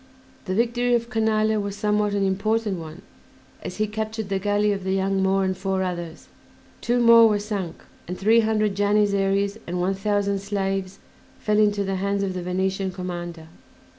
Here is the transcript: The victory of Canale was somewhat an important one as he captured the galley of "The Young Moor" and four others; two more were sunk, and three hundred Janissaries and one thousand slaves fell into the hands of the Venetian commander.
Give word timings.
The 0.45 0.55
victory 0.55 0.95
of 0.95 1.11
Canale 1.11 1.57
was 1.59 1.75
somewhat 1.75 2.15
an 2.15 2.25
important 2.25 2.79
one 2.79 3.03
as 3.61 3.77
he 3.77 3.85
captured 3.85 4.29
the 4.29 4.39
galley 4.39 4.71
of 4.71 4.83
"The 4.83 4.93
Young 4.95 5.21
Moor" 5.21 5.43
and 5.43 5.55
four 5.55 5.83
others; 5.83 6.27
two 6.81 6.99
more 6.99 7.29
were 7.29 7.37
sunk, 7.37 7.83
and 8.07 8.17
three 8.17 8.39
hundred 8.39 8.73
Janissaries 8.73 9.59
and 9.67 9.79
one 9.79 9.93
thousand 9.93 10.39
slaves 10.39 10.97
fell 11.37 11.59
into 11.59 11.83
the 11.83 11.97
hands 11.97 12.23
of 12.23 12.33
the 12.33 12.41
Venetian 12.41 12.89
commander. 12.91 13.45